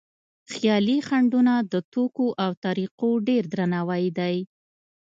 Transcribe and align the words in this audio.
خیالي 0.53 0.97
خنډونه 1.07 1.53
د 1.71 1.73
توکو 1.93 2.27
او 2.43 2.51
طریقو 2.65 3.09
ډېر 3.27 3.43
درناوی 3.53 4.05
دی. 4.17 4.35